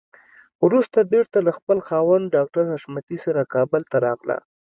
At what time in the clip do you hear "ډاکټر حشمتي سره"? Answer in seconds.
2.35-3.49